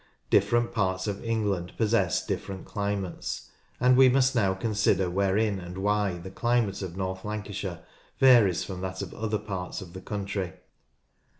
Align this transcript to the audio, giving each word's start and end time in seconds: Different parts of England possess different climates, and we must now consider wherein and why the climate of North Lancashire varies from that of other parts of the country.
Different 0.31 0.73
parts 0.73 1.05
of 1.05 1.23
England 1.23 1.73
possess 1.77 2.25
different 2.25 2.65
climates, 2.65 3.51
and 3.79 3.95
we 3.95 4.09
must 4.09 4.33
now 4.33 4.55
consider 4.55 5.11
wherein 5.11 5.59
and 5.59 5.77
why 5.77 6.17
the 6.17 6.31
climate 6.31 6.81
of 6.81 6.97
North 6.97 7.23
Lancashire 7.23 7.83
varies 8.19 8.63
from 8.63 8.81
that 8.81 9.03
of 9.03 9.13
other 9.13 9.37
parts 9.37 9.79
of 9.79 9.93
the 9.93 10.01
country. 10.01 10.53